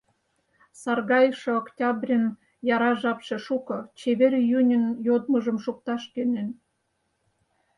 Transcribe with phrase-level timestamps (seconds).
[0.81, 2.25] Саргайыше октябрьын
[2.75, 6.49] яра жапше шуко, чевер июньын йодмыжым шукташ кӧнен.